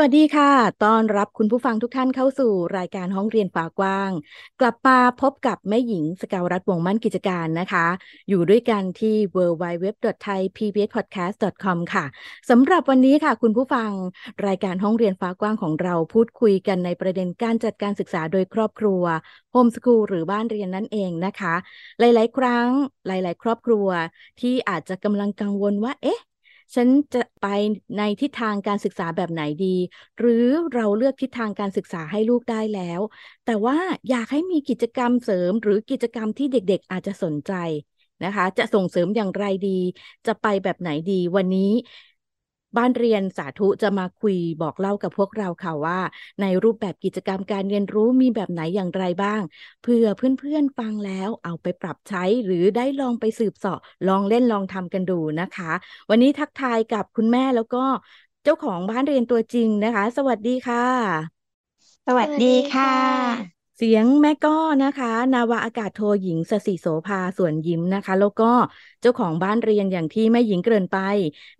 [0.00, 0.50] วัสดีค่ะ
[0.84, 4.10] ต้อนรับคุณผู้ฟังทุกท่านเข้าสู่รายการห้องเรียนฝากว้าง
[4.60, 7.86] กลับมาพบกับแม่หญิงสกาวรัฐวงมั่นกิจการนะคะ
[8.28, 12.04] อยู่ด้วยกันที่ www.thaipbspodcast.com ค่ะ
[12.50, 13.90] สำหรับวันนี้ค่ะ คุณผู้ฟัง
[14.46, 19.02] รายการห้องเรียนฟ้ากว้างของเราพูดคุยกันในประเด็นการจัดการศึกษาโดยครอบครัว
[19.52, 21.54] โฮมสคูลหรือบ้านเรียนนั่นเองนะคะ
[21.98, 22.68] หลาย ๆ ครั้ง
[23.06, 23.86] หลาย ๆ ครอบครัว
[24.40, 26.20] ที่อาจจะกำลังกังวลว่าเอ๊ะ
[26.74, 27.46] ฉันจะไป
[27.96, 29.76] ในทิศทางการศึกษาแบบไหนดี
[30.18, 33.00] หรือเราเลือกทิศทางการศึกษาให้ลูกได้แล้ว
[33.44, 33.76] แต่ว่า
[34.10, 37.52] อยากให้มีกิจกรรมเสริม หรือกิจกรรมที่เด็ก ๆ อาจจะสนใจ
[38.24, 39.80] นะคะ จะส่งเสริมอย่างไรดี
[40.26, 41.70] จะไปแบบไหนดีวันนี้
[42.76, 45.98] บ้านเรียนสาธุจะมาคุยบอกเล่ากับพวกเราค่ะว่า
[46.40, 49.40] ในรูปแบบกิจกรรมการเรียนรู้มีแบบไหนอย่างไรบ้าง
[49.82, 55.72] เพื่อเพื่อนๆฟังแล้วเอาไปปรับใช้หรือได้ลองไปสืบเสาะลองเล่นลองทำกันดูนะคะ
[56.10, 57.84] วันนี้ทักทายกับคุณแม่แล้วก็
[58.44, 61.50] เจ้าของบ้านเรียนตัวจริงนะคะ สวัสดีค่ะ
[62.06, 68.52] สวัสดีค่ะ เสียงแม่ก้อนะคะ นาวาอากาศโทหญิงสศิโสภาส่วนยิ้มนะคะ แล้วก็
[69.00, 70.98] เจ้าของบ้านเรียนอย่างที่แม่หญิงเกริ่นไป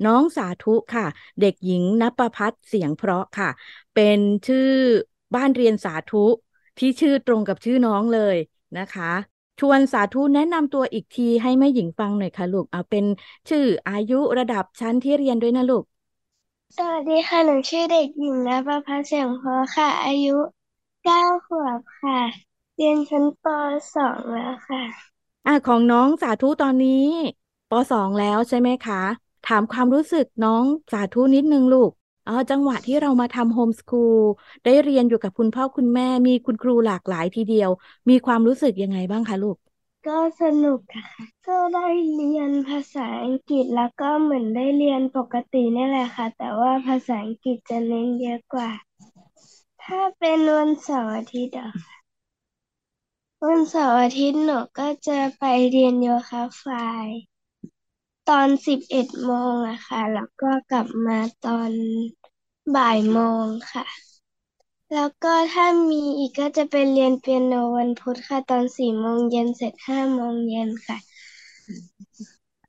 [0.06, 1.06] น้องสาธุค่ะ
[1.40, 3.50] เด็กหญิงนปพัฒเสียงเพราะค่ะ
[3.94, 4.68] เป็นชื่อ
[5.34, 6.24] บ้านเรียนสาธุ
[6.78, 8.36] ที่ชื่อตรงกับชื่อน้องเลย
[8.78, 9.12] นะคะ
[9.60, 13.04] ชวนสาธุแนะนำตัวอีกทีให้แม่หญิงฟังหน่อยค่ะลูกเอาเป็น
[13.48, 15.84] ชื่ออายุระดับชั้นที่เรียนด้วยนะลูก
[16.76, 20.36] สวัสดีค่ะหนูชื่อเด็กหญิงนภพัฒเสียงเพราะค่ะ อายุ
[21.04, 22.20] เก้าขวบค่ะ
[22.74, 23.44] เรียนชั้นป
[23.94, 24.82] สองแล้วค่ะ
[25.46, 26.90] อ่าของน้องสาธุตอนนี้
[27.68, 28.96] ปสองแล้วใช่ไหมคะ
[29.44, 31.90] ถามความรู้สึกน้องสาธุนิดนึงลูก
[32.24, 34.18] เออจังหวะที่เรามาทำโฮมสคูล
[34.64, 37.70] ได้เรียนอยู่กับคุณพ่อคุณแม่มีคุณครูหลากหลายทีเดียว
[38.08, 39.56] มีความรู้สึกยังไงบ้างคะลูก
[40.06, 41.06] ก็สนุกค่ะ
[41.46, 48.70] ก็ได้เรียนภาษาอังกฤษแล้วก็เหมือนได้เรียนปกตินี่แหละค่ะ แต่ว่าภาษาอังกฤษจะเน้นเยอะกว่า
[49.82, 51.94] ถ้าเป็นวันเสาร์อาทิตย์อะค่ะ
[53.44, 56.64] วันเสาร์อาทิตย์หนูก็จะไปเรียนโยคะไฟ
[58.28, 61.72] ตอนสิบเอ็ดโมงอะค่ะ แล้วก็กลับมาตอน
[62.74, 63.84] บ่ายโมงค่ะ
[64.94, 70.98] แล้วก็ถ้ามีอีกก็จะไปเรียนเปียโนวันพุธค่ะ ตอนสี่โมงเย็นเสร็จห้าโมงเย็นค่ะ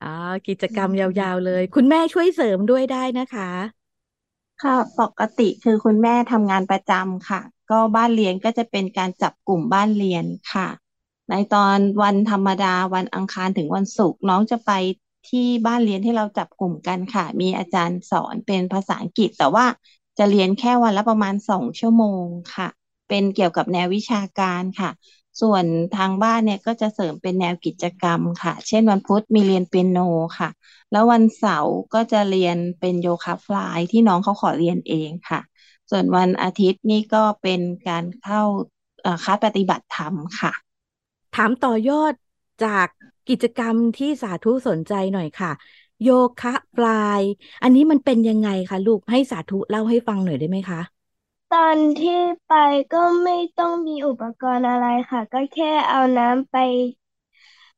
[0.02, 0.14] อ๋อ
[0.48, 3.50] กิจกรรมยาวๆเลย คุณแม่ช่วยเสริมด้วยได้นะคะ
[4.62, 7.40] ค่ะ ปกติคือคุณแม่ทำงานประจำค่ะ
[7.70, 10.68] ก็บ้านเรียนก็จะเป็นการจับกลุ่มบ้านเรียนค่ะ
[11.30, 14.70] ในตอนวันธรรมดาวันอังคารถึงวันศุกร์น้องจะไป
[15.28, 19.66] ที่บ้านเรียนที่เราจับกลุ่มกันค่ะ มีอาจารย์สอนเป็นภาษาอังกฤษ แต่ว่า
[20.18, 22.68] จะเรียนแค่วันละประมาณสองชั่วโมงค่ะ
[23.08, 24.90] เป็นเกี่ยวกับแนววิชาการค่ะ
[25.40, 25.64] ส่วน
[25.96, 29.98] ทางบ้านเนี่ยก็จะเสริมเป็นแนวกิจกรรมค่ะ เช่นวันพุธมีเรียนเปียโน
[30.38, 30.48] ค่ะ
[30.90, 35.40] แล้ววันเสาร์ก็จะเรียนเป็นโยคะฟลายที่น้องเขาขอเรียนเองค่ะ
[35.90, 38.42] ส่วนวันอาทิตย์นี่ก็เป็นการเข้า
[39.24, 40.52] คลาสปฏิบัติธรรมค่ะ
[41.36, 42.12] ถามต่อยอด
[42.64, 42.88] จาก
[43.28, 45.52] กิจกรรมที่สาธุสนใจหน่อยค่ะ
[46.04, 46.10] โย
[46.42, 47.22] คะฟลาย
[47.62, 50.80] อันนี้มันเป็นยังไงคะลูกให้สาธุเล่าให้ฟังหน่อยได้ไหมคะ
[51.52, 52.52] ตอนที่ไป
[52.92, 56.56] ก็ไม่ต้องมีอุปกรณ์อะไรค่ะ ก็แค่เอาน้ำไป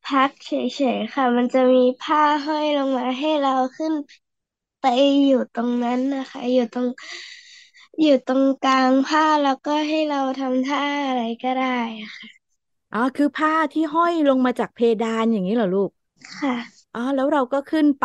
[0.05, 0.51] พักเฉ
[0.97, 3.95] ยๆค่ะ มันจะมีผ้าห้อยลงมาให้เราขึ้น
[4.81, 4.85] ไป
[5.25, 6.89] อยู่ตรงนั้นนะคะ อยู่ตรง
[8.01, 11.67] อยู่ตรงกลางผ้าแล้วก็ให้เราทำท่าอะไรก็ได้
[12.17, 12.45] ค่ะ
[12.93, 15.91] อ๋อคือผ้าที่ห้อยลงมาจากเพดานอย่างนี้เหรอลูก
[16.37, 16.55] ค่ะ
[16.93, 18.05] อ๋อแล้วเราก็ขึ้นไป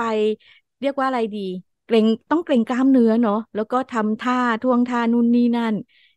[0.80, 1.40] เรียกว่าอะไรดี
[1.90, 5.76] เกรงต้องเกรงกล้ามเนื้อเนาะแล้วก็ทำท่าท่วงท่านู่นนี่นั่น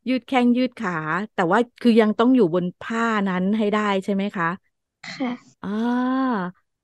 [0.09, 0.93] ยืดแข้งยืดขา
[1.35, 4.47] แต่ว่าคือยังต้องอยู่บนผ้านั้นให้ได้ใช่ไหมคะ
[5.05, 6.39] ค่ะอ่า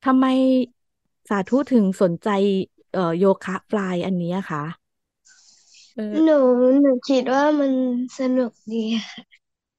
[0.04, 0.24] ทำไม
[1.28, 2.28] สาธุถึงสนใจ
[2.92, 4.62] เอ่อโยคะฟลายอันนี้คะ
[6.22, 6.32] หนู
[6.80, 7.72] หนูคิดว่ามัน
[8.18, 8.76] สนุกดี
[9.08, 9.38] ค่ะ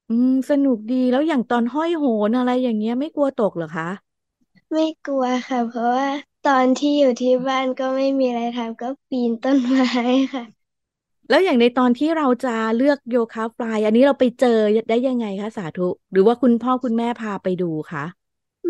[0.10, 3.86] อืมสนุกดีแล้วอย่างตอนห้อยโหนอะไรอย่างเงี้ยไม่กลัวตกเหรอคะ
[4.72, 6.08] ไม่กลัวค่ะ เพราะว่า
[6.48, 9.86] ตอนที่อยู่ที่บ้านก็ไม่มีอะไรทำก็ปีนต้นไม้
[10.34, 10.44] ค่ะ
[11.30, 14.60] แล้วอย่างในตอนที่เราจะเลือกโยคะฟลายอันนี้เราไปเจอ
[14.90, 18.04] ได้ยังไงคะสาธุ หรือว่าคุณพ่อคุณแม่พาไปดูคะ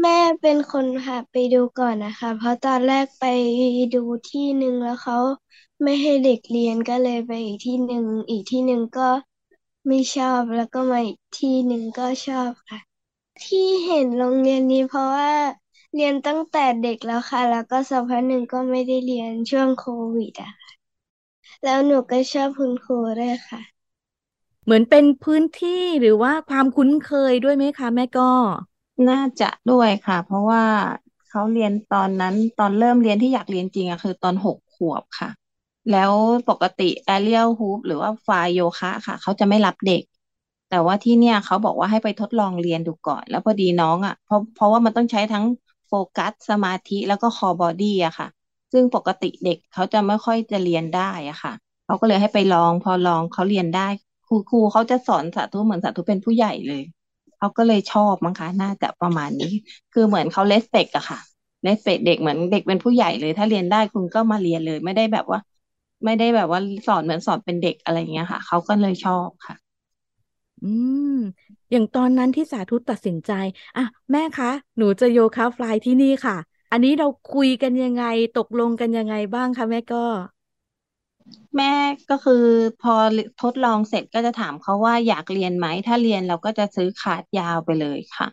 [0.01, 3.24] แม่เป็นคนพาไปดูก่อนนะคะ เพราะตอนแรกไป
[3.94, 5.18] ดูที่หนึ่งแล้วเขา
[5.83, 9.10] ไม่ให้เด็กเรียนก็เลยไปอีกที่หนึ่งอีกที่หนึ่งก็
[9.88, 12.80] ไม่ชอบแล้วก็มาอีกที่หนึ่งก็ชอบค่ะ
[13.44, 15.31] ที่เห็นโรงเรียนนี้เพราะว่า
[15.95, 20.71] เรียนตั้งแต่เด็กแล้วค่ะ แล้วก็สักพักหนึ่งก็ไม่ได้เรียนช่วงโควิดอะค่ะ
[21.63, 23.62] แล้วหนูก็ชอบคุณครูด้วยค่ะ
[24.65, 28.31] เหมือนเป็นพื้นที่หรือว่าความคุ้นเคยด้วยไหมคะ แม่ก็
[29.09, 30.63] น่าจะด้วยค่ะ เพราะว่า
[31.30, 35.30] เขาเรียนตอนนั้นตอนเริ่มเรียนที่อยากเรียนจริงอะคือตอนหกขวบค่ะ
[35.92, 36.13] แล้ว
[36.50, 40.03] ปกติ aerial hoop หรือว่า fly โยคะค่ะ เขาจะไม่รับเด็ก
[40.69, 45.44] แต่ว่าที่เนี่ยเขาบอกว่าให้ไปทดลองเรียนดูก่อน แล้วพอดีน้องอะเพราะเพราะว่ามันต้องใช้ทั้ง
[45.89, 48.27] โฟกัส สมาธิแล้วก็ core body อะค่ะ
[48.71, 51.53] ซึ่งปกติเด็กเขาจะไม่ค่อยจะเรียนได้อะค่ะ
[51.86, 53.88] เขาก็เลยให้ไปลอง พอลองเขาเรียนได้
[54.27, 56.83] ครูครูเขาจะสอนสาธุเหมือนสาธุเป็นผู้ใหญ่เลย
[57.38, 59.53] เขาก็เลยชอบมั้งคะน่าจะประมาณนี้
[59.94, 61.19] คือเหมือนเขาเลสเปกอะค่ะ
[61.63, 65.39] เลสเปกเด็กเหมือนเด็กเป็นผู้ใหญ่เลย ถ้าเรียนได้คุณก็มาเรียนเลย ไม่ได้แบบว่า
[66.06, 69.56] ไม่ได้แบบว่าสอนเหมือนสอนเป็นเด็กอะไรเงี้ยค่ะเขาก็เลยชอบค่ะ
[70.61, 70.67] อื
[71.11, 71.13] ม
[71.71, 73.31] อย่างตอนนั้นที่สาธุตัดสินใจ
[73.75, 76.35] อะแม่คะ หนูจะโยคะฟลายที่นี่ค่ะ
[76.71, 78.03] อันนี้เราคุยกันยังไง
[78.33, 79.97] ตกลงกันยังไงบ้างคะแม่ก็
[81.57, 81.73] แม่
[82.09, 82.45] ก็คือ
[82.79, 82.95] พอ
[83.41, 88.27] ทดลองเสร็จก็จะถามเขาว่าอยากเรียนไหม ถ้าเรียนเราก็จะซื้อคลาสยาวไปเลยค่ะ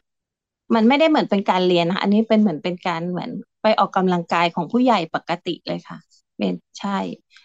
[0.74, 3.30] มันไม่ได้เหมือนเป็นการเรียนนะคะอันนี้เป็นเหมือนเป็นการเหมือน
[3.62, 5.98] ไปออกกำลังกายของผู้ใหญ่ปกติเลยค่ะ
[6.36, 6.98] เป็นใช่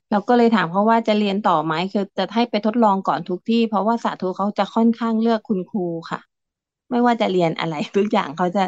[0.09, 6.19] เราก็เลยถามเขาว่าจะเรียนต่อไหมคือจะให้ไปทดลองก่อนทุกที่ เพราะว่าสาธุเขาจะค่อนข้างเลือกคุณครูค่ะ
[6.91, 8.63] ไม่ว่าจะเรียนอะไรทุกอย่างเขาจะ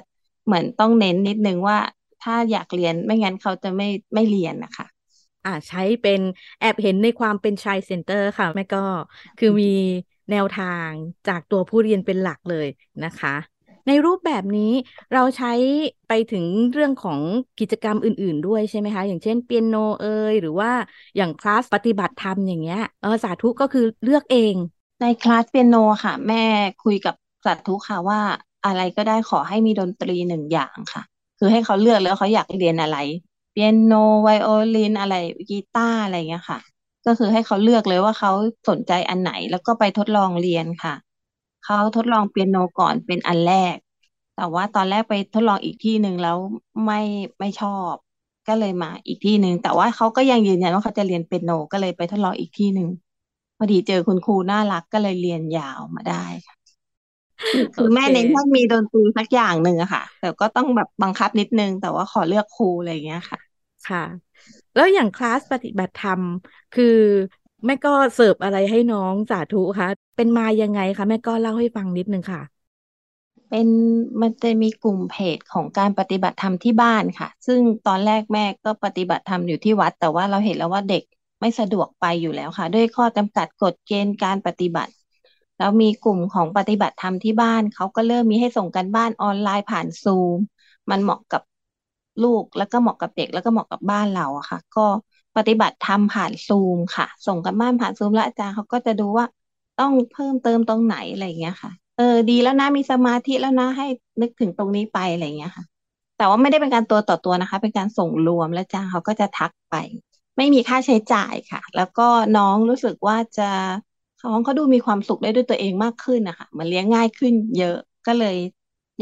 [0.46, 1.78] เหมือนต้องเน้นนิดนึงว่า
[2.22, 4.86] ถ้าอยากเรียนไม่งั้นเขาจะไม่ไม่เรียนนะคะ
[5.46, 6.22] อ่าใช้เป็น
[6.60, 8.78] แอบเห็นในความเป็นชายเซ็นเตอร์ค่ะแม่ก็
[9.38, 9.66] คือมี
[10.31, 10.92] แนวทาง
[11.28, 12.68] จากตัวผู้เรียนเป็นหลักเลย
[13.04, 13.36] นะคะ
[13.88, 14.72] ในรูปแบบนี้
[15.14, 15.52] เราใช้
[16.08, 17.20] ไปถึงเรื่องของ
[17.60, 20.72] กิจกรรมอื่น ๆ ด้วยใช่ไหมคะ อย่างเช่นเปียโนเอยหรือว่า
[21.18, 24.56] อย่างคลาสปฏิบัติธรรมอย่างเงี้ยเออสาธุก็คือเลือกเอง
[25.02, 26.44] ในคลาสเปียโนค่ะ แม่
[26.84, 27.16] คุยกับ
[27.46, 28.20] สาธุค่ะว่า
[28.66, 31.02] อะไรก็ได้ขอให้มีดนตรีหนึ่งอย่างค่ะ
[31.40, 32.98] คือให้เขาเลือกแล้วเขาอยากเรียนอะไร
[33.52, 33.94] เปียโน
[34.24, 35.16] ไวโอลินอะไร
[35.50, 36.60] กีตาร์อะไรเงี้ยค่ะ
[37.06, 38.32] ก็คือให้เขาเลือกเลยว่าเขา
[38.70, 40.94] สนใจอันไหนแล้วก็ไปทดลองเรียนค่ะ
[41.63, 43.77] เขาทดลองเปียโนก่อนเป็นอันแรก
[44.36, 46.38] แต่ว่าตอนแรกไปทดลองอีกที่หนึ่งแล้ว
[46.86, 47.00] ไม่
[47.39, 47.95] ไม่ชอบ
[48.48, 52.88] ก็เลยมาอีกที่หนึ่งแต่ว่าเขาก็ยังยืนยันว่าเขาจะเรียนเปียโนก็เลยไปทดลองอีกที่หนึ่ง
[53.57, 56.56] พอดีเจอคุณครูน่ารักก็เลยเรียนยาวมาได้ค่ะ
[57.75, 63.39] คือแม่เคเน้นให้มีดนตรีสักอย่างหนึ่งอะค่ะ แต่ก็ต้องแบบบังคับนิดนึง แต่ว่าขอเลือกครูอะไรอย่างเงี้ยค่ะ
[63.86, 64.00] ค่ะ
[64.74, 66.24] แล้วอย่างคลาสปฏิบัติธรรม
[66.71, 66.86] คือ
[67.65, 72.42] แม่ก็เสิร์ฟอะไรให้น้องสาธุคะเป็นมายังไงคะแม่ก็เล่าให้ฟังนิดนึงค่ะ
[73.50, 73.68] เป็น
[74.21, 81.04] มันจะมีกลุ่มเพจของการปฏิบัติธรรมที่บ้านค่ะ ซึ่งตอนแรกแม่ก็ปฏิบัติธรรมอยู่ที่วัด แต่ว่าเราเห็นแล้วว่าเด็ก
[81.42, 84.92] ไม่สะดวกไปอยู่แล้วค่ะ ด้วยข้อจำกัดกฎเกณฑ์การปฏิบัติ
[85.57, 90.38] แล้วมีกลุ่มของปฏิบัติธรรมที่บ้านเขาก็เริ่มมีให้ส่งกันบ้านออนไลน์ผ่านซูม
[90.89, 91.42] มันเหมาะกับ
[92.24, 94.81] ลูกแล้วก็เหมาะกับเด็กแล้วก็เหมาะกับบ้านเราอะค่ะ ก็
[95.38, 99.26] ปฏิบัติธรรมผ่านซูมค่ะ ส่งกันบ้านผ่านซูมแล้วอาจารย์เขาก็จะดูว่า
[99.80, 103.86] ต้องเพิ่มเติมตรงไหนอะไรอย่างเงี้ยค่ะ เออดีแล้วนะมีสมาธิแล้วนะให้
[104.22, 105.64] นึกถึงตรงนี้ไปอะไรอย่างเงี้ยค่ะ
[106.18, 109.76] แต่ว่าไม่ได้เป็นการตัวต่อตัวนะคะ เป็นการส่งรวมแล้วอาจารย์เขาก็จะทักไป
[110.38, 112.08] ไม่มีค่าใช้จ่ายค่ะ แล้วก็
[112.38, 113.50] น้องรู้สึกว่าจะ
[114.26, 118.38] น้องเขาดูมีความสุขได้ด้วยตัวเองมากขึ้นนะคะเหมือนเลี้ยงง่ายขึ้นเยอะก็เลย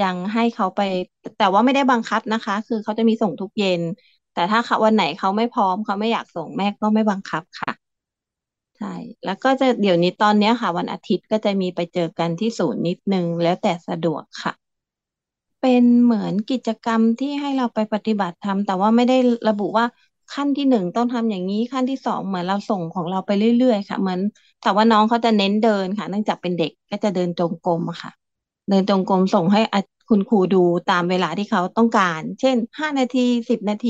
[0.02, 0.82] ยังให้เขาไป
[1.38, 3.82] แต่ว่าไม่ได้บังคับนะคะ คือเขาจะมีส่งทุกเย็น
[4.34, 7.72] แต่ถ้าเขาวันไหนเขาไม่พร้อมเขาไม่อยากส่งแม่ก็ไม่บังคับค่ะ
[8.78, 8.94] ใช่
[9.26, 14.54] แล้วก็จะเดี๋ยวนี้ตอนเนี้ยค่ะ วันอาทิตย์ก็จะมีไปเจอกันที่ศูนย์นิดนึง แล้วแต่สะดวกค่ะ
[15.62, 19.18] เป็นเหมือนกิจกรรมที่ให้เราไปปฏิบัติธรรมแต่ว่าไม่ได้
[19.50, 19.86] ระบุว่า
[20.34, 24.20] ขั้นที่หนึ่งต้องทำอย่างนี้ขั้นที่สองเหมือนเราส่งของเราไปเรื่อยๆค่ะ เหมือน
[24.62, 28.12] แต่ว่าน้องเขาจะเน้นเดินค่ะ เนื่องจากเป็นเด็กก็จะเดินจงกรมค่ะ
[28.70, 29.80] เดินจงกรมส่งให้อา
[30.12, 33.90] คุณครูดูตามเวลาที่เขาต้องการ เช่นห้านาทีสิบนาที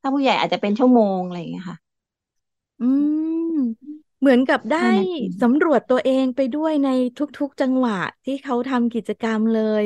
[0.00, 1.78] ถ้าผู้ใหญ่อาจจะเป็นชั่วโมงอะไรอย่างเงี้ยค่ะ
[2.80, 2.84] อื
[3.54, 3.56] ม
[4.20, 9.82] เหมือนกับได้ห้านาทีสำรวจตัวเองไปด้วยในทุกๆจังหวะที่เขาทำกิจกรรมเลย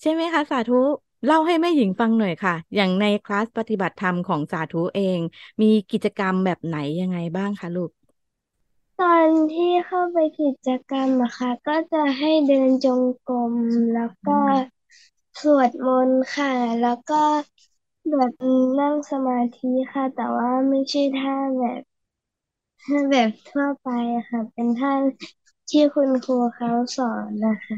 [0.00, 0.74] ใช่ไหมคะ สาธุ
[1.24, 5.20] เล่าให้แม่หญิงฟังหน่อยค่ะ อย่างในคลาสปฏิบัติธรรมของสาธุเอง
[5.62, 7.90] มีกิจกรรมแบบไหนยังไงบ้างคะลูก
[9.00, 13.54] ตอนที่เข้าไปกิจกรรมอะค่ะก็จะให้เดินจงกรม
[13.94, 14.38] แล้วก็
[15.40, 17.22] สวดมนต์ค่ะ แล้วก็
[18.10, 18.32] แบบ
[18.78, 21.82] นั่งสมาธิค่ะ แต่ว่าไม่ใช่ท่าแบบ
[22.82, 24.92] ท่าแบบทั่วไปอะค่ะ เป็นท่า
[25.70, 27.76] ที่คุณครูเขาสอนนะคะ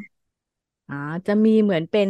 [0.88, 0.94] อ๋อ
[1.26, 2.08] จะมีเหมือนเป็น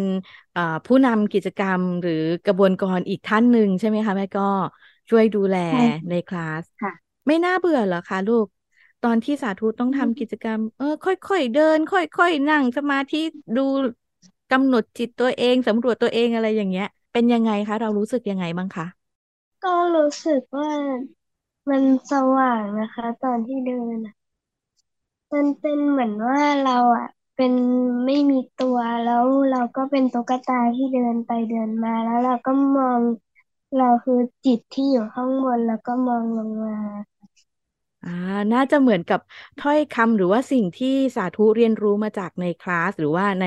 [0.54, 2.12] อ่าผู้นำกิจกรรมหรือ
[2.44, 4.42] กระบวนการอีกท่านหนึ่งใช่ไหมคะแม่ก็
[5.10, 5.78] ช่วยดูแลใช่
[6.08, 6.90] ในคลาส ค่ะ
[7.26, 8.46] ไม่น่าเบื่อเหรอคะลูก
[9.00, 13.18] ตอนที่สาธุต้องทำกิจกรรม เออ ค่อยๆเดิน ค่อยๆนั่งสมาธิ
[13.56, 13.60] ดู
[14.50, 18.84] กำหนดจิตตัวเองสำรวจตัวเองอะไรอย่างเงี้ยเป็นเป็นยังไงคะ เรารู้สึกยังไงบ้างคะ
[19.64, 20.70] ก็รู้สึกว่า
[21.68, 24.14] มันสว่างนะคะ ตอนที่เดินอะ
[25.32, 27.52] มันเป็นเหมือนว่าเราอะ เป็น
[28.06, 33.00] ไม่มีตัวแล้วเราก็เป็นตุ๊กตาที่เดินไปเดินมาแล้วเราก็มอง
[33.74, 34.14] เราคือ
[34.44, 36.74] จิตที่อยู่ข้างบนแล้วก็มองลงมา
[38.02, 38.08] อ่า
[38.52, 39.20] น่าจะเหมือนกับ
[39.58, 43.44] ถ้อยคำหรือว่าสิ่งที่สาธุเรียนรู้มาจากในคลาสหรือว่าใน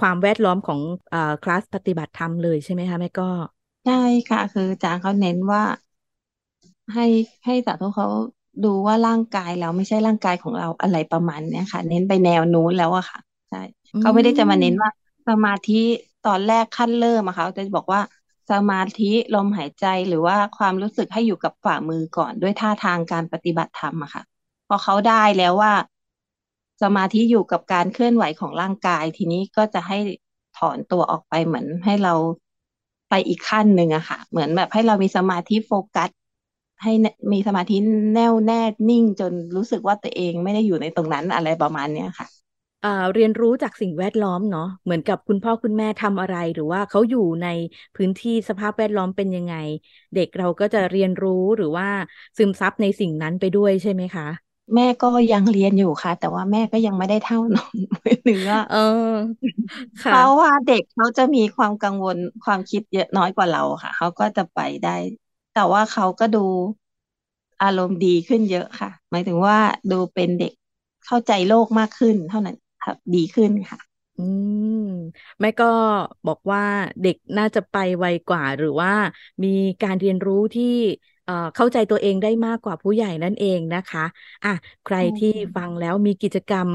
[0.00, 0.80] ความแวดล้อมของ
[1.12, 3.30] อคลาสปฏิบัติธรรมเลยใช่ไหมคะแม่ก็
[3.84, 3.92] ใช่
[4.28, 5.62] ค่ะ คืออาจารย์เขาเน้นว่า
[6.94, 7.02] ให้
[7.44, 8.06] ให้สาธุเขา
[8.64, 13.62] ดูว่าร่างกายเราไม่ใช่ร่างกายของเราอะไรประมาณเนี้ยค่ะ เน้นไปแนวนู้นแล้วอะค่ะใช่
[14.00, 14.90] เขาไม่ได้จะมาเน้นว่า
[15.28, 15.80] สมาธิ
[16.26, 18.00] ตอนแรกขั้นเริ่มอะค่ะจะบอกว่า
[18.50, 24.22] สมาธิลมหายใจหรือว่าความรู้สึกให้อยู่กับฝ่ามือก่อนด้วยท่าทางการปฏิบัติธรรมอะค่ะ
[24.68, 25.72] พอเขาได้แล้วว่า
[26.82, 29.98] สมาธิอยู่กับการเคลื่อนไหวของร่างกาย ทีนี้ก็จะให้
[30.58, 32.14] ถอนตัวออกไปเหมือนให้เรา
[33.08, 36.10] ไปอีกขั้นหนึ่งอะค่ะ เหมือนแบบให้เรามีสมาธิโฟกัส
[36.82, 36.92] ให้
[37.32, 37.76] มีสมาธิ
[38.14, 42.26] แน่วแน่นิ่งจนรู้สึกว่าตัวเองไม่ได้อยู่ในตรงนั้นอะไรประมาณเนี้ยค่ะ
[42.84, 47.46] อ่าเรียนรู้จากสิ่งแวดล้อมเนาะเหมือนกับคุณพ่อคุณแม่ทำอะไร หรือว่าเขาอยู่ใน
[47.96, 49.54] พื้นที่สภาพแวดล้อมเป็นยังไง
[50.14, 51.88] เด็กเราก็จะเรียนรู้หรือว่า
[52.36, 54.26] ซึมซับในสิ่งนั้นไปด้วยใช่ไหมคะ
[54.74, 57.74] แม่ก็ยังเรียนอยู่ค่ะ แต่ว่าแม่ก็ยังไม่ได้เท่าน้อง
[58.24, 58.78] หรือว่าเออ
[60.04, 64.96] เพค่ะราะว่าเด็กเขาจะมีความกังวลความคิดเยอะน้อยกว่าเราค่ะ เขาก็จะไปได้
[65.52, 66.38] แต่ว่าเขาก็ดู
[67.62, 69.58] อารมณ์ดีขึ้นเยอะค่ะ หมายถึงว่า
[69.90, 70.52] ดูเป็นเด็ก
[71.06, 73.80] เข้าใจโลกมากขึ้นเท่านั้นค่ะดีขึ้นค่ะ
[74.16, 74.20] อื
[74.64, 74.76] ม
[75.40, 75.64] แม่ก็
[76.26, 76.62] บอกว่า
[77.00, 78.90] เด็กน่าจะไปไวกว่า หรือว่า
[79.44, 79.48] มี
[79.82, 80.64] การเรียนรู้ที่
[81.54, 84.04] เข้าใจตัวเองได้มากกว่าผู้ใหญ่นั่นเองนะคะ
[84.44, 86.70] อะใครที่ฟังแล้วมีกิจกรรม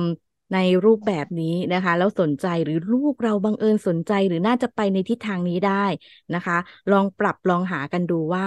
[0.53, 5.85] ในรูปแบบนี้นะคะ แล้วสนใจหรือลูกเราบังเอิญสนใจหรือน่าจะไปในทิศทางนี้ได้
[6.33, 6.57] นะคะ
[6.91, 8.45] ลองปรับลองหากันดูว่า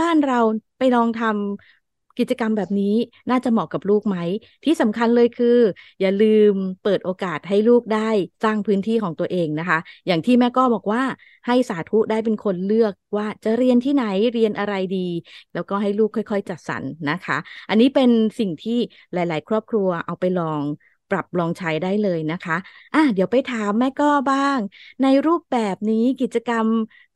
[0.00, 0.38] บ้านเรา
[0.78, 1.85] ไปลองทำ
[2.18, 2.94] กิจกรรมแบบนี้
[3.30, 4.16] น่าจะเหมาะกับลูกไหม
[4.64, 5.58] ที่สำคัญเลยคือ
[6.00, 8.10] อย่าลืมเปิดโอกาสให้ลูกได้
[8.44, 11.02] สร้างพื้นที่ของตัวเองนะคะ อย่างที่แม่ก็บอกว่า
[11.46, 15.08] ให้สาธุได้เป็นคนเลือกว่าจะเรียนที่ไหนเรียนอะไรดี
[15.54, 17.36] แล้วก็ให้ลูกค่อย ๆ จัดสรรนะคะ
[17.68, 18.78] อันนี้เป็นสิ่งที่
[19.12, 20.62] หลาย ๆ ครอบครัวเอาไปลอง
[21.10, 22.56] ปรับลองใช้ได้เลยนะคะ
[22.94, 24.58] อะเดี๋ยวไปถามแม่ก็บ้าง
[25.02, 26.66] ในรูปแบบนี้กิจกรรม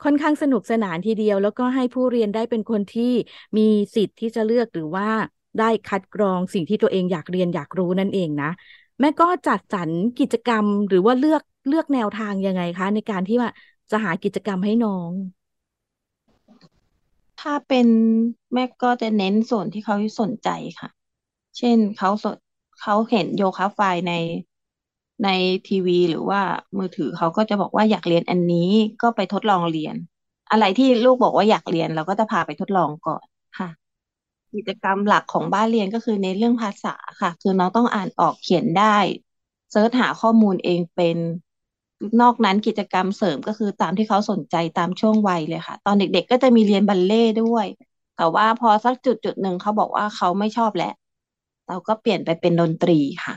[0.03, 3.13] ค่อนข้างสนุกสนานทีเดียว แล้วก็ให้ผู้เรียนได้เป็นคนที่
[3.57, 3.63] มี
[3.95, 5.09] สิทธิ์ที่จะเลือกหรือว่า
[5.59, 8.51] ได้คัดกรองสิ่งที่ตัวเองอยากเรียนอยากรู้นั่นเองนะ
[9.01, 13.51] แม่ก็จัดสรรกิจกรรมหรือว่าเลือกเลือกแนวทางยังไงคะ ในการที่ว่า
[13.91, 15.13] จะหากิจกรรมให้น้อง
[17.41, 17.89] ถ้าเป็น
[18.53, 20.49] แม่ก็จะเน้นส่วนที่เขาสนใจ
[20.81, 20.89] ค่ะ
[21.59, 22.37] เช่นเขาสน
[22.81, 24.13] เขาเห็นโยคะไฟใน
[25.25, 25.29] ใน
[25.69, 26.41] ทีวีหรือว่า
[26.79, 28.71] มือถือเขาก็จะบอกว่าอยากเรียนอันนี้
[29.03, 29.97] ก็ไปทดลองเรียน
[30.51, 33.27] อะไรที่ลูกบอกว่าอยากเรียนเราก็จะพาไปทดลองก่อน
[33.59, 33.69] ค่ะ
[34.55, 38.99] กิจกรรมหลักของบ้านเรียนก็คือในเรื่องภาษาค่ะ คือน้องต้องอ่านออกเขียนได้
[39.71, 41.19] search หาข้อมูลเองเป็น
[42.21, 47.67] นอกนั้นกิจกรรมเสริมก็คือตามที่เขาสนใจตามช่วงวัยเลยค่ะ ตอนเด็กๆ ก็จะมีเรียนบัลเลต์ด้วย
[48.17, 50.93] แต่ว่าพอสักจุดจุดหนึ่งเขาบอกว่าเขาไม่ชอบแล้ว
[51.71, 53.35] เราก็เปลี่ยนไปเป็นดนตรีค่ะ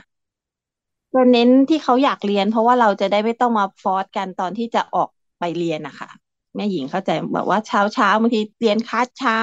[1.14, 6.08] จะเน้นที่เขาอยากเรียน เพราะว่าเราจะได้ไม่ต้องมา force กันตอนที่จะออกไปเรียนนะคะ
[6.56, 9.40] แม่หญิงเข้าใจแบบว่าเช้าเช้าบางทีเรียนคลาสเช้า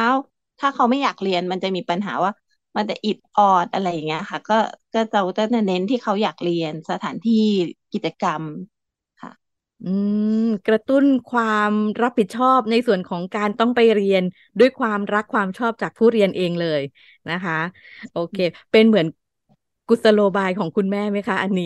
[0.59, 2.31] ถ้าเขาไม่อยากเรียนมันจะมีปัญหาว่า
[2.77, 4.57] มันจะอิดออดอะไรอย่างเงี้ยค่ะ ก็
[4.93, 7.33] ก็เราจะเน้นที่เขาอยากเรียนสถานที่
[7.93, 8.43] กิจกรรม
[9.81, 9.87] อื
[10.25, 10.35] ม
[10.65, 11.71] กระตุ้นความ
[12.01, 14.23] รับผิดชอบในส่วนของการต้องไปเรียน
[14.59, 16.81] ด้วยความรักความชอบจากผู้เรียนเองเลย
[17.29, 17.53] นะคะ
[18.11, 18.35] โอเค
[18.71, 19.07] เป็นเหมือน
[19.87, 21.65] กุศโลบายของคุณแม่ไหมคะ อันนี้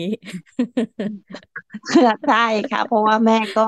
[2.26, 2.36] ใช่
[2.70, 3.62] ค่ะ เพราะว่าแม่ก็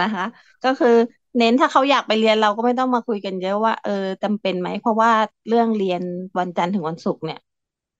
[0.00, 0.24] นะคะ
[0.62, 0.88] ก็คือ
[1.36, 3.90] เน้นถ้าเขาอยากไปเรียนเราก็ไม่ต้องมาคุยกันเยอะว่าเออ
[4.22, 5.10] จำเป็นไหม เพราะว่า
[5.48, 6.02] เรื่องเรียน
[6.38, 7.38] วันจันทร์ถึงวันศุกร์เนี่ย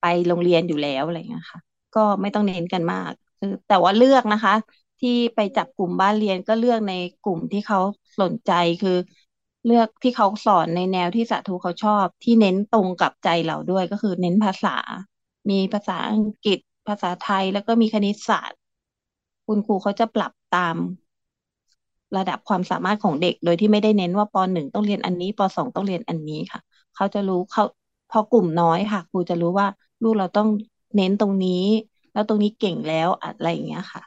[0.01, 1.61] ไปโรงเรียนอยู่แล้วอะไรเงี้ยค่ะ
[1.95, 4.53] ก็ไม่ต้องเน้นกันมากคือแต่ว่าเลือกนะคะ
[5.03, 6.93] ที่ไปจับกลุ่มบ้านเรียนก็เลือกใน
[7.25, 7.81] กลุ่มที่เขา
[8.21, 8.97] สนใจคือ
[9.67, 14.77] เลือกที่เขาสอนในแนวที่สาธุเขาชอบ ที่เน้นตรงกับใจเราด้วยก็คือเน้นภาษา
[15.51, 18.59] มีภาษาอังกฤษ ภาษาไทยแล้วก็มีคณิตศาสตร์
[19.47, 20.77] คุณครูเขาจะปรับตาม
[22.17, 26.61] ระดับความสามารถของเด็ก โดยที่ไม่ได้เน้นว่าปหนึ่งต้องเรียนอันนี้ปสองต้องเรียนอันนี้ค่ะ
[26.95, 27.65] เขาจะรู้เขา
[28.11, 29.67] พอกลุ่มน้อยค่ะครูจะรู้ว่า
[30.03, 30.49] ลูกเราต้อง
[30.97, 31.65] เน้นตรงนี้
[32.13, 34.03] แล้วตรงนี้เก่งแล้วอะไรอย่างเงี้ยค่ะ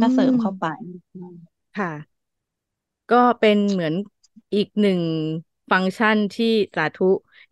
[0.00, 0.64] ก็เสริมมเข้าไป
[1.74, 2.18] ค่ะ
[3.10, 3.94] ก็เป็นเหมือน
[4.54, 5.00] อีกหนึ่ง
[5.70, 7.04] ฟังก์ชันที่สาธุ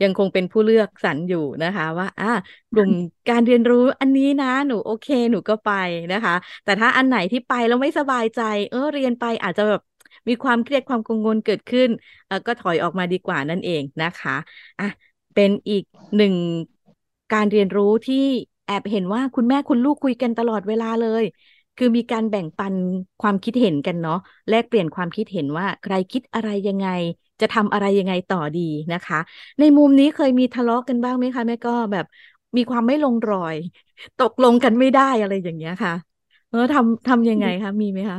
[0.02, 2.26] ยังคงเป็นผู้เลือกสรรอยู่นะคะ ว่าอ่า
[2.72, 2.90] กลุ่ม
[3.28, 5.68] การเรียนรู้อันนี้นะ หนูโอเค หนูก็ไป
[6.12, 8.40] นะคะ แต่ถ้าอันไหนที่ไปแล้วไม่สบายใจ
[8.70, 9.80] เออเรียนไปอาจจะแบบ
[10.28, 11.88] มีความเครียดความกังวลเกิดขึ้น
[12.26, 14.32] เออก็ถอยออกมาดีกว่านั่นเองนะคะ
[14.78, 14.84] อะ
[15.34, 15.82] เป็นอีก
[16.16, 16.34] หนึ่ง
[17.32, 18.16] การเรียนรู้ที่
[18.66, 21.24] แอบเห็นว่าคุณแม่คุณลูกคุยกันตลอดเวลาเลย
[21.76, 22.74] คือมีการแบ่งปัน
[23.20, 24.14] ความคิดเห็นกันเนาะ
[24.48, 26.86] แลกเปลี่ยนความคิดเห็นว่าใครคิดอะไรยังไง
[27.40, 28.60] จะทำอะไรยังไงต่อดี
[28.92, 29.18] นะคะ
[29.58, 32.04] ในมุมนี้เคยมีทะเลาะกันบ้างไหมคะแม่ก็แบบ
[32.56, 33.56] มีความไม่ลงรอย
[34.18, 35.92] ตกลงกันไม่ได้อะไรอย่างเงี้ยค่ะ
[36.48, 38.18] เออทำทำยังไงคะมีไหมคะ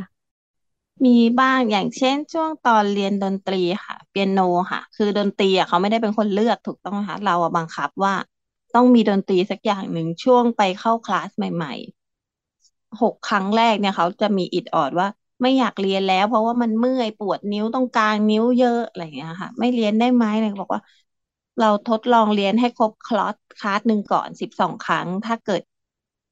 [1.06, 4.40] มีบ้างอย่างเช่นช่วงตอนเรียนดนตรีค่ะ เปียโน
[4.72, 8.14] ค่ะ คือดนตรีอะเขาไม่ได้เป็นคนเลือกถูกต้องไหมคะเราอะบังคับว่า
[8.76, 11.97] ต้องมีดนตรีสักอย่างหนึ่งช่วงไปเข้าคลาสใหม่ๆ
[13.02, 15.08] หกครั้งแรกเนี่ยเขาจะมีอิดออดว่า
[15.42, 20.82] ไม่อยากเรียนแล้ว เพราะว่ามันเมื่อยปวดนิ้วตรงกลางนิ้วเยอะอะไรอย่างเงี้ยค่ะ ไม่เรียนได้ไหมเลยบอกว่า
[21.60, 25.62] เราทดลองเรียนให้ครบคลอสคลาสหนึ่งก่อนสิบสองครั้ง ถ้าเกิด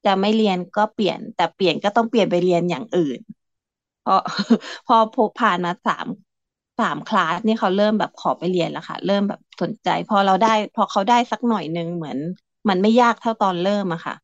[0.04, 3.18] จะไม่เรียนก็เปลี่ยน แต่เปลี่ยนก็ต้องเปลี่ยนไปเรียนอย่างอื่น
[4.04, 4.14] พอ
[4.86, 6.06] พอพอผ่านมาสาม
[6.80, 12.18] สามคลาสนี่เขาเริ่มแบบขอไปเรียนแล้วค่ะ เริ่มแบบสนใจ พอเราได้ พอเขาได้สักหน่อยหนึ่งเหมือน
[12.68, 14.14] มันไม่ยากเท่าตอนเริ่มอะค่ะ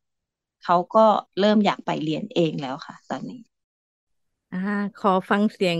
[0.63, 1.05] เขาก็
[1.39, 3.39] เริ่มอยากไปเรียนเองแล้วค่ะ ตอนนี้
[4.51, 4.57] อ่า
[4.97, 5.79] ขอฟังเสียง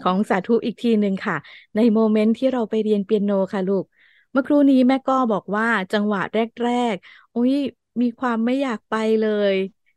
[0.00, 1.36] ของสาธุอีกทีหนึ่งค่ะ
[1.74, 3.84] ในโมเมนต์ที่เราไปเรียนเปียโนค่ะลูก
[4.32, 7.52] เมื่อครู่นี้แม่ก็บอกว่าจังหวะแรกๆโอ้ย
[8.02, 9.54] มีความไม่อยากไปเลย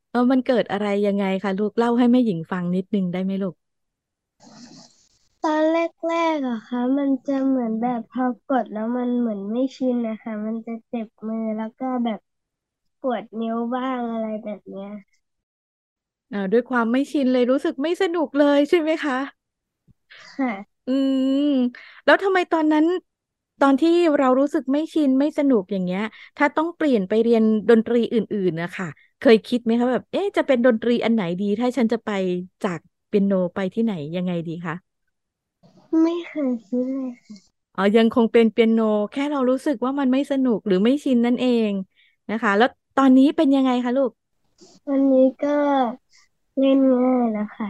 [0.10, 3.56] เออมันเกิดอะไรยังไงคะลูกเล่าให้แม่หญิงฟังนิดนึงได้ไหมลูก
[5.44, 12.20] ตอนแรกๆอะค่ะมันจะเหมือนแบบพอกดแล้วมันเหมือนไม่ชินนะคะ มันจะเจ็บมือแล้วก็แบบ
[13.01, 14.89] ปวดนิ้วบ้างอะไรแบบเนี้ย
[16.34, 19.18] อ่าด้วยความไม่ชินเลยรู้สึกไม่สนุกเลยใช่ไหมคะ
[20.36, 20.91] ค่ะอื
[21.34, 21.36] ม
[22.06, 22.86] แล้วทำไมตอนนั้น
[23.60, 26.01] ตอนที่เรารู้สึกไม่ชินไม่สนุกอย่างเงี้ย
[26.38, 28.86] ถ้าต้องเปลี่ยนไปเรียนดนตรีอื่นๆนะคะ
[29.20, 32.10] เคยคิดไหมคะแบบ เอ๊ะจะเป็นดนตรีอันไหนดี ถ้าฉันจะไป
[32.63, 34.76] จากเปียโนไปที่ไหนยังไงดีคะ
[36.02, 37.38] ไม่เคยคิดเลยค่ะ
[37.76, 38.80] อ๋อยังคงเป็นเปียโน
[39.12, 41.71] แค่เรารู้สึกว่ามันไม่สนุกหรือไม่ชินนั่นเอง
[42.30, 42.67] นะคะ แล้ว
[43.02, 44.12] ตอนนี้เป็นยังไงคะลูก
[44.88, 45.58] วันนี้ก็
[46.60, 47.68] เล่นง่ายแล้วค่ะ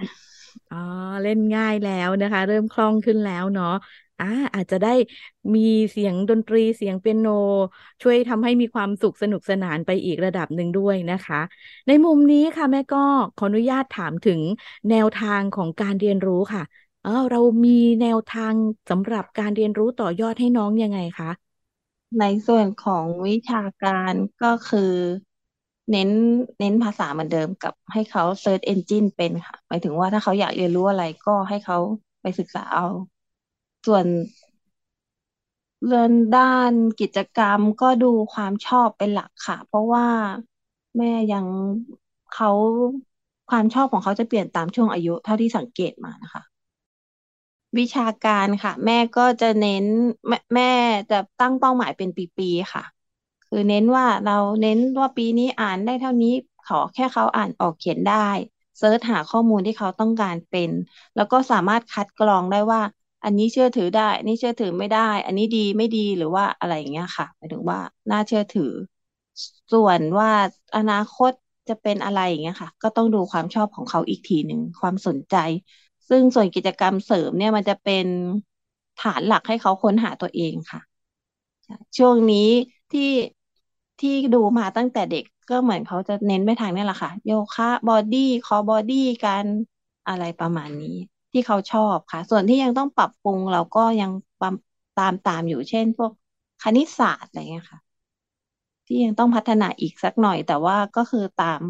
[0.70, 0.78] อ๋อ
[1.22, 3.66] เล่นง่ายแล้วนะคะ เริ่มคล่องขึ้นแล้วเนาะ
[4.20, 4.90] อ่าอาจจะได้
[5.56, 5.60] มี
[5.92, 7.28] เสียงดนตรีเสียงเปียโน
[8.02, 11.42] ช่วยทำให้มีความสุขสนุกสนานไปอีกระดับหนึ่งด้วยนะคะ
[11.88, 12.98] ในมุมนี้ค่ะแม่ก็
[13.38, 14.42] ขออนุญาตถามถึง
[14.90, 16.64] แนวทางของการเรียนรู้ค่ะ
[17.04, 18.54] เออเรามีแนวทาง
[18.90, 21.30] สำหรับการเรียนรู้ต่อยอดให้น้องยังไงคะ
[22.18, 24.94] ในส่วนของวิชาการก็คือ
[25.92, 26.10] เน้น
[26.60, 31.78] เน้นภาษาเหมือนเดิมกับให้เขา Search Engine เป็นค่ะ หมายถึงว่าถ้าเขาอยากเรียนรู้อะไรก็ให้เขา
[32.22, 32.86] ไปศึกษาเอา
[33.86, 34.06] ส่วน
[35.86, 40.08] เรื่องด้านกิจกรรมก็ดูความชอบเป็นหลักค่ะ เพราะว่า
[40.98, 41.46] แม่ยัง
[42.34, 42.50] เขา
[43.50, 46.42] ความชอบของเขาจะเปลี่ยนตามช่วงอายุเท่าที่สังเกตมานะคะ
[47.78, 49.86] วิชาการค่ะ แม่ก็จะเน้น
[50.28, 50.64] แม่แม่
[51.10, 52.84] จะตั้งเป้าหมายเป็นปีๆค่ะ
[53.48, 58.30] คือเน้นว่าเราเน้นว่าปีนี้อ่านได้เท่านี้ขอแค่เขาอ่านออกเขียนได้
[58.78, 60.72] เซิร์ชหาข้อมูลที่เขาต้องการเป็น
[61.16, 62.82] แล้วก็สามารถคัดกรองได้ว่า
[63.24, 67.80] อันนี้เชื่อถือได้ อันนี้เชื่อถือไม่ได้ อันนี้ดีไม่ดีหรือว่าอะไรอย่างเงี้ยค่ะหมายถึงว่า
[68.12, 68.72] น่าเชื่อถือ
[69.72, 70.30] ส่วนว่า
[70.76, 71.32] อนาคต
[71.70, 75.36] จะเป็นอะไรอย่างเงี้ยค่ะ ก็ต้องดูความชอบของเขาอีกทีหนึ่งความสนใจ
[76.10, 78.06] ซึ่งส่วนกิจกรรมเสริมเนี่ยมันจะเป็น
[78.98, 80.82] ฐานหลักให้เขาค้นหาตัวเองค่ะ
[81.98, 82.50] ช่วงนี้
[82.92, 83.02] ที่
[84.00, 89.46] ที่ดูมาตั้งแต่เด็กก็เหมือนเขาจะเน้นไปทางนี่แหละค่ะ โยคะ body core body การ
[90.08, 90.96] อะไรประมาณนี้
[91.32, 94.56] ที่เขาชอบค่ะ ส่วนที่ยังต้องปรับปรุงเราก็ยังตาม
[94.96, 96.12] ตามตามอยู่เช่น พวก
[96.64, 97.80] คณิตศาสตร์อะไรเงี้ยค่ะ
[98.86, 101.62] ที่ยังต้องพัฒนาอีกสักหน่อย แต่ว่าก็คือตาม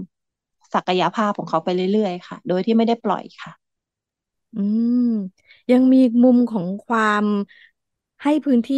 [0.74, 3.52] ศักยภาพของเขาไปเรื่อยๆ ค่ะ โดยที่ไม่ได้ปล่อยค่ะ
[4.54, 4.60] อื
[4.94, 4.96] ม
[5.72, 7.26] ยังมีมุมของความ
[8.24, 8.78] ให้พื้นที่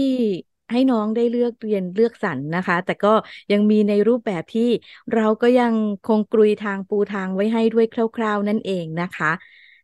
[0.71, 3.13] ให้น้องได้เลือกเรียนเลือกสรรนะคะ แต่ก็
[3.51, 4.69] ยังมีในรูปแบบที่
[5.13, 9.31] เราก็ยังคงกรุยทางปูทางไว้ให้ด้วยคร่าวๆ นั่นเองนะคะ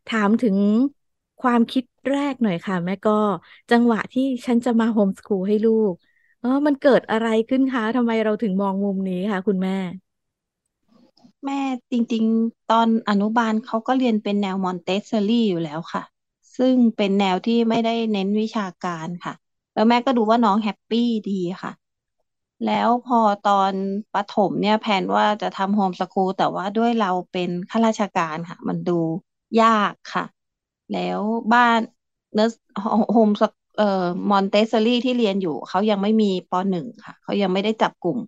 [0.06, 0.56] ถามถึง
[1.42, 3.12] ความคิดแรกหน่อยค่ะ แม่ก็
[3.70, 5.94] จังหวะที่ฉันจะมาโฮมสคูลให้ลูก
[6.40, 9.72] เออมันเกิดอะไรขึ้นคะทำไมเราถึงมองมุมนี้คะคุณแม่
[11.44, 11.60] แม่
[11.92, 16.02] จริง ๆ ตอนอนุบาลเขาก็เรียนเป็นแนวมอนเตสซอรี่อยู่แล้วค่ะ
[16.56, 19.34] ซึ่งเป็นแนวที่ไม่ได้เน้นวิชาการค่ะ
[19.74, 21.72] แล้วแม่ก็ดูว่าน้อง happy ดีค่ะ
[22.66, 23.74] แล้วพอตอน
[24.12, 28.92] ประถมเนี่ยแผนว่าจะทำ homeschool แต่ว่าด้วยเราเป็นข้าราชการค่ะ มันดู
[29.62, 30.24] ยากค่ะ
[30.92, 31.20] แล้ว
[31.52, 31.80] บ้าน
[32.34, 32.52] เนอร์
[33.12, 33.42] โฮมส
[33.76, 33.84] เอ่อ
[34.30, 38.18] มอนเตสซอรี่ที่เรียนอยู่ เขายังไม่มีปหนึ่งค่ะ เขายังไม่ได้จับกลุ่ม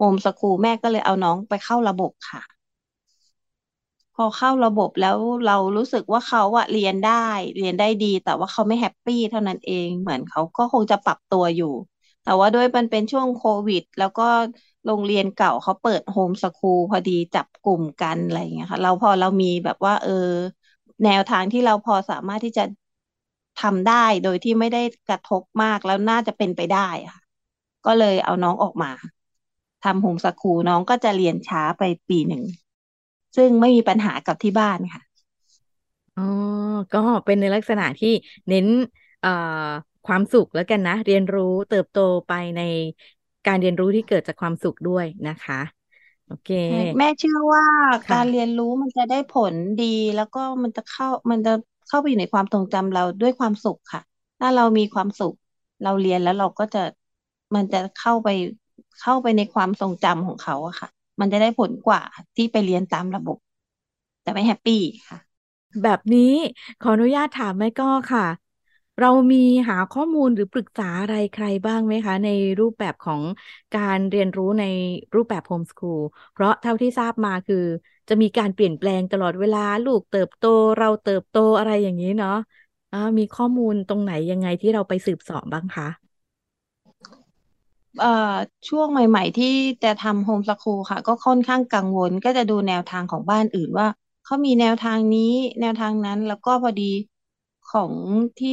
[0.00, 2.42] homeschool แม่ก็เลยเอาน้องไปเข้าระบบค่ะ
[4.14, 7.10] พอเข้าระบบแล้วเรารู้สึกว่าเขาอะเรียนได้
[7.56, 11.66] เรียนได้ดี แต่ว่าเขาไม่ happy เท่านั้นเองเหมือนเขาก็คงจะปรับตัวอยู่
[12.22, 14.22] แต่ว่าด้วยมันเป็นช่วงโควิด แล้วก็
[14.84, 20.10] โรงเรียนเก่าเขาเปิด homeschool พอดีจับกลุ่มกันอะไรอย่างเงี้ยค่ะ เราพอเรามีแบบว่า เออ
[21.04, 22.62] แนวทางที่เราพอสามารถที่จะ
[23.56, 27.20] ทำได้โดยที่ไม่ได้กระทบมากแล้วน่าจะเป็นไปได้ค่ะ
[27.86, 28.90] ก็เลยเอาน้องออกมา
[29.84, 32.44] ทำโฮมสคูลน้องก็จะเรียนช้าไปปีหนึ่ง
[33.36, 35.02] ซึ่งไม่มีปัญหากับที่บ้านค่ะ
[36.14, 36.22] อ๋อ
[36.92, 38.08] ก็เป็นในลักษณะที่
[38.48, 38.66] เน้น
[39.20, 39.28] เอ่อ
[40.04, 42.60] ความสุขแล้วกันนะ เรียนรู้เติบโตไปใน
[43.44, 45.54] การเรียนรู้ที่เกิดจากความสุขด้วยนะคะ
[46.24, 46.48] โอเค
[46.98, 47.64] แม่เชื่อว่า
[48.06, 51.50] ค่ะการเรียนรู้มันจะได้ผลดี แล้วก็มันจะเข้ามันจะ
[51.86, 54.00] เข้าไปอยู่ในความทรงจำเราด้วยความสุขค่ะ
[54.38, 55.34] ถ้าเรามีความสุข
[55.82, 56.78] เราเรียนแล้วเราก็จะ
[57.54, 58.28] มันจะเข้าไป
[59.00, 60.88] เข้าไปในความทรงจำของเขาอะค่ะ
[61.20, 62.00] มันจะได้ผลกว่า
[62.36, 63.38] ที่ไปเรียนตามระบบ
[64.22, 64.74] แต่ไม่ happy
[65.08, 65.18] ค่ะ
[65.82, 66.20] แบบนี้
[66.80, 68.22] ขออนุญาตถามแม่ก็ค่ะ
[68.98, 69.36] เรามี
[69.68, 72.28] หาข้อมูลหรือปรึกษาอะไรใครบ้างไหมคะ ใน
[72.60, 73.22] รูปแบบของ
[73.72, 74.64] การเรียนรู้ใน
[75.14, 76.00] รูปแบบโฮมส o ูล
[76.32, 77.56] เพราะเท่าที่ทราบมาคือ
[78.08, 80.42] จะมีการเปลี่ยนแปลงตลอดเวลาลูกเติบโต
[80.78, 82.30] เราเติบโตอะไรอย่างนี้เนาะ
[82.92, 85.84] อ่ามีข้อมูลตรงไหนยังไงที่เราไปสืบสอบบ้างคะ
[87.98, 88.06] เอ่อ
[88.68, 89.46] ช่วงใหม่ ๆ ที่
[89.82, 93.86] จะทำโฮมสคูลค่ะ ก็ค่อนข้างกังวลก็จะดูแนวทางของบ้านอื่นว่า
[94.24, 95.20] เขามีแนวทางนี้
[95.60, 96.82] แนวทางนั้นแล้วก็พอดี
[97.64, 97.94] ของ
[98.38, 98.50] ที่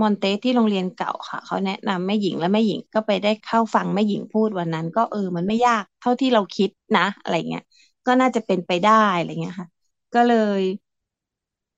[0.00, 7.62] มอนเตสที่โรงเรียนเก่าค่ะ เขาแนะนำแม่หญิงและแม่หญิงก็ไปได้เข้าฟังแม่หญิงพูดวันนั้น ก็เออ มันไม่ยากเท่าที่เราคิดนะ อะไรเงี้ย
[8.06, 9.68] ก็น่าจะเป็นไปได้อะไรเงี้ยค่ะ
[10.14, 10.60] ก็เลย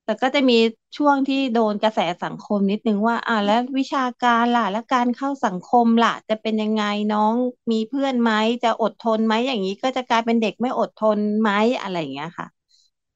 [0.06, 0.58] แต่ก็จะมี
[0.96, 7.34] ช่วงที่โดนกระแสสังคมนิดนึงว่า อ่าแล้ววิชาการล่ะ แล้วการเข้าสังคมล่ะ จะเป็นยังไงน้อง
[7.72, 8.30] มีเพื่อนไหม
[8.64, 12.46] จะอดทนไหมอย่างนี้ก็จะกลายเป็นเด็กไม่อดทนไหมอะไรอย่างเงี้ยค่ะ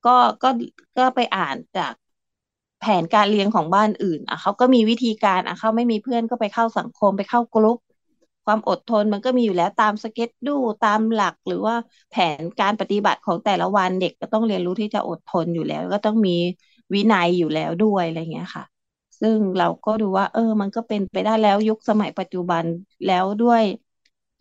[0.05, 0.11] ก็
[0.42, 0.48] ก็
[0.96, 1.92] ก็ไปอ่านจาก
[2.79, 7.79] แผนการเรียนของบ้านอื่นอะเขาก็มีวิธีการอะเขาไม่มีเพื่อนก็ไปเข้าสังคมไปเข้ากลุ่ม
[8.44, 11.74] ความอดทนมันก็มีอยู่แล้วตามสเก็ตดูตามหลัก หรือว่า
[12.11, 16.31] แผนการปฏิบัติของแต่ละวันเด็กก็ต้องเรียนรู้ที่จะอดทนอยู่แล้ว ก็ต้องมี
[16.94, 18.64] วินัยอยู่แล้วด้วยอะไรเงี้ยค่ะ
[19.20, 22.64] ซึ่งเราก็ดูว่า เออ มันก็เป็นไปได้แล้วยุคสมัยปัจจุบัน
[23.05, 23.62] แล้วด้วย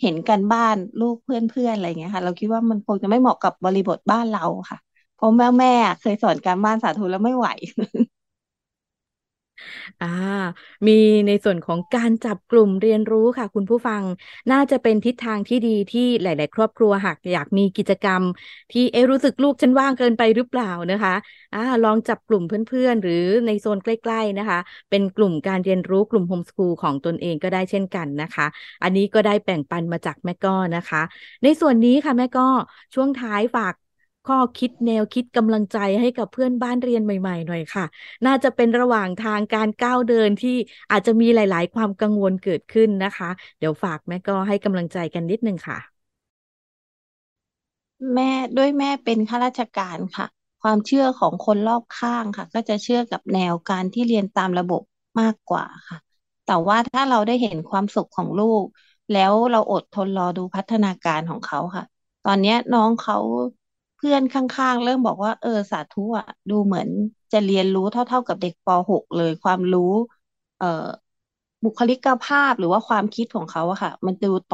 [0.01, 4.77] เห็นกันบ้านลูกเพื่อนๆอะไรเงี้ยค่ะ เราคิดว่ามันคงจะไม่เหมาะกับบริบทบ้านเราค่ะ
[5.13, 7.47] เพราะแม่แม่เคยสอนการบ้านสาธุแล้วไม่ไหว
[9.99, 10.05] อ่า
[10.87, 10.91] มี
[11.27, 14.03] ในส่วนของการจับกลุ่มเรียนรู้ค่ะ คุณผู้ฟัง
[14.51, 18.23] น่าจะเป็นทิศทางที่ดีที่หลาย ๆ ครอบครัวหากอยากมีกิจกรรม
[18.71, 21.15] ที่เอะรู้สึกลูกฉันว่างเกินไปหรือเปล่านะคะ
[21.53, 28.45] อ่าลองจับกลุ่มเพื่อน ๆ หรือในโซนใกล้ ๆ นะคะ เป็นกลุ่มการเรียนรู้กลุ่มโฮมส o ูลของตนเองก็ได้เช่นกันนะคะ
[28.83, 31.01] อันนี้ก็ได้แบ่งปันมาจากแม่ก้อนะคะ
[31.43, 32.49] ในส่วนนี้ค่ะแม่ก้อ
[32.93, 33.73] ช่วงท้ายฝาก
[34.27, 37.85] ข้อคิดแนวคิดกำลังใจให้กับเพื่อนบ้านเรียนใหม่ ๆ หน่อยค่ะ
[38.25, 40.55] น่าจะเป็นระหว่างทางการก้าวเดินที่
[40.91, 43.29] อาจจะมีหลาย ๆ ความกังวลเกิดขึ้นนะคะ
[43.59, 46.09] เดี๋ยวฝากแม่ก็ให้กำลังใจกันนิดนึงค่ะ
[48.13, 50.25] แม่ด้วยแม่เป็นข้าราชการค่ะ
[50.61, 54.81] ความเชื่อของคนรอบข้างค่ะ ก็จะเชื่อกับแนวการที่เรียนตามระบบ
[55.19, 55.97] มากกว่าค่ะ
[56.45, 58.65] แต่ว่าถ้าเราได้เห็นความสุขของลูก
[59.13, 61.83] แล้วเราอดทนรอดูพัฒนาการของเขาค่ะ
[62.23, 63.17] ตอนนี้น้องเขา
[63.99, 66.89] เพื่อนข้างๆ เริ่มบอกว่า เออสาธุอะดูเหมือน
[67.31, 69.81] จะเรียนรู้เท่า ๆ กับเด็กป .6 เลย ความรู้
[70.57, 70.65] เอ่อ
[71.63, 74.51] บุคลิกภาพหรือว่าความคิดของเขาอะค่ะ มันดูโต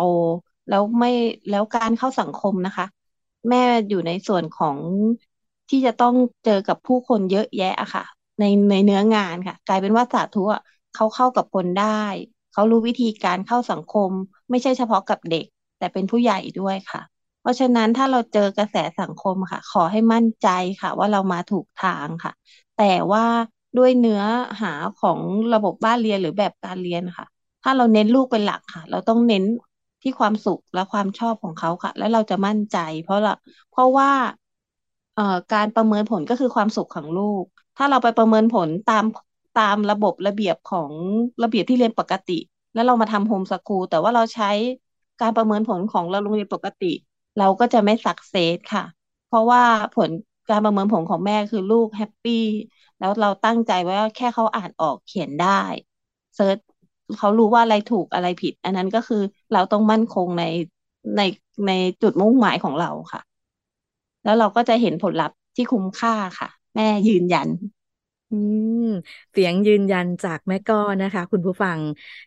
[0.67, 1.09] แล้วไม่
[1.49, 2.85] แล้วการเข้าสังคมนะคะ
[3.49, 3.57] แม่
[3.89, 4.79] อยู่ในส่วนของ
[5.69, 8.03] ที่จะต้องเจอกับผู้คนเยอะแยะอะค่ะ
[8.39, 10.61] ในในเนื้องานค่ะ กลายเป็นว่าสาธุอะ
[10.95, 12.03] เขาเข้ากับคนได้
[12.53, 14.11] เขารู้วิธีการเข้าสังคม
[14.49, 15.45] ไม่ใช่เฉพาะกับเด็ก
[15.77, 17.01] แต่เป็นผู้ใหญ่ด้วยค่ะ
[17.45, 20.47] เพราะฉะนั้นถ้าเราเจอกระแสสังคมค่ะ ขอให้มั่นใจ
[20.81, 22.31] ค่ะ ว่าเรามาถูกทางค่ะ
[22.77, 23.25] แต่ว่า
[23.77, 24.21] ด้วยเนื้อ
[24.61, 25.19] หาของ
[25.53, 27.25] ระบบบ้านเรียนหรือแบบการเรียนค่ะ
[27.63, 29.43] ถ้าเราเน้นลูกเป็นหลักค่ะ เราต้องเน้น
[30.01, 33.31] ที่ความสุขและความชอบของเขาค่ะ แล้วเราจะมั่นใจ เพราะเรา
[33.71, 34.11] เพราะว่า
[35.13, 37.45] เอ่อการประเมินผลก็คือความสุขของลูก
[37.77, 39.05] ถ้าเราไปประเมินผลตาม
[39.55, 40.93] ตามระบบระเบียบของ
[41.43, 42.39] ระเบียบที่เรียนปกติ
[42.73, 44.51] แล้วเรามาทำ homeschool แต่ว่าเราใช้
[45.21, 46.85] การประเมินผลของเราโรงเรียนปกติ
[47.37, 48.83] เราก็จะไม่ success ค่ะ
[49.25, 49.61] เพราะว่า
[49.93, 50.11] ผล
[50.49, 52.33] การประเมินผลของแม่คือลูก happy
[52.97, 55.47] แล้วเราตั้งใจไว้ว่าแค่เขาอ่านออกเขียนได้
[56.35, 56.57] search
[57.17, 59.17] เขารู้ว่าอะไรถูกอะไรผิด อันนั้นก็คือ
[59.51, 60.43] เราต้องมั่นคงใน
[61.15, 61.21] ใน
[61.67, 61.71] ใน
[62.01, 63.21] จุดมุ่งหมายของเราค่ะ
[64.23, 67.47] แล้วเราก็จะเห็นผลลัพธ์ที่คุ้มค่าค่ะ แม่ยืนยัน
[68.35, 68.39] อื
[68.85, 68.85] ม
[69.31, 71.79] เสียงยืนยันจากแม่ก้อนะคะ คุณผู้ฟัง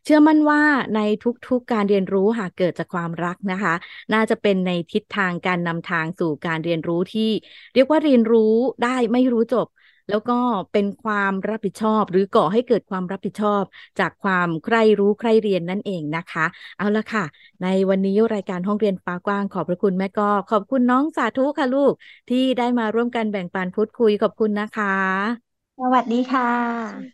[0.04, 0.62] เชื่อมั่นว่า
[0.94, 3.74] ในทุกๆการเรียนรู้หากเกิดจากความรักนะคะ
[4.12, 7.30] น่าจะเป็นในทิศทางการนำทางสู่การเรียนรู้ที่
[7.74, 9.66] เรียกว่าเรียนรู้ได้ไม่รู้จบ
[10.10, 10.38] แล้วก็
[10.72, 13.62] เป็นความรับผิดชอบ หรือก่อให้เกิดความรับผิดชอบ
[14.00, 16.44] จากความใคร่รู้ใคร่เรียนนั่นเองนะคะ
[16.78, 17.24] เอาละค่ะ
[17.62, 21.92] ในวันนี้รายการห้องเรียนฟ้ากว้างขอบพระคุณแม่ก้อขอบคุณน้องสาธุค่ะลูก
[22.30, 25.47] ที่ได้มาร่วมกันแบ่งปันพูดคุยขอบคุณนะคะ
[25.78, 27.08] สวัสดีค่ะ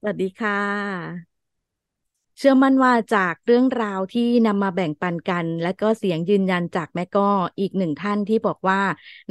[0.00, 1.26] สวัสดีค่ะ
[2.38, 8.80] เชื่อมั่นว่าจากเรื่องราวที่นำมาแบ่งปันกัน และก็เสียงยืนยันจากแม่ก้ออีกหนึ่งท่านที่บอกว่า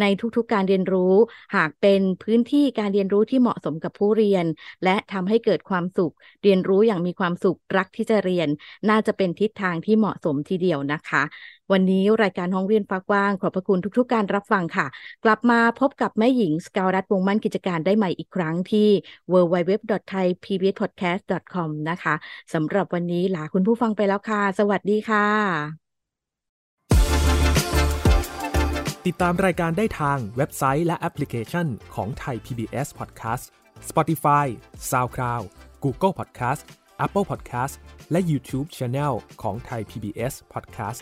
[0.01, 1.13] ในทุกๆการเรียนรู้
[1.55, 4.45] หากเป็นพื้นที่การเรียนรู้ที่เหมาะสมกับผู้เรียน
[4.83, 8.47] และทำให้เกิดความสุข เรียนรู้อย่างมีความสุขรักที่จะเรียน
[8.89, 11.23] น่าจะเป็นทิศทางที่เหมาะสมทีเดียวนะคะ
[11.71, 14.88] วันนี้รายการห้องเรียนฟ้ากว้าง ขอบพระคุณทุกๆ การรับฟังค่ะ
[15.25, 18.89] กลับมาพบกับแม่หญิงสกาวรัฐวงมั่นกิจการได้ใหม่อีกครั้งที่
[19.32, 22.15] www.thaipbspodcast.com นะคะ
[22.54, 25.28] สำหรับวันนี้ลาคุณผู้ฟังไปแล้วค่ะ สวัสดีค่ะ
[29.06, 33.43] ติดตามรายการได้ทางเว็บไซต์และแอปพลิเคชันของไทย PBS Podcast
[33.89, 34.45] Spotify
[34.89, 35.45] SoundCloud
[35.84, 36.62] Google Podcast
[37.06, 37.73] Apple Podcast
[38.12, 41.01] และ YouTube Channel ของไทย PBS Podcast